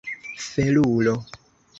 [0.47, 1.13] felulo